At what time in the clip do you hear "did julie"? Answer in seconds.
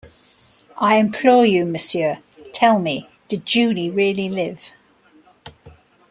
3.29-3.91